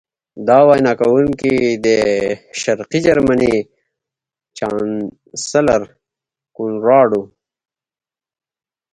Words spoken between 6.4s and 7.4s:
کونراډ و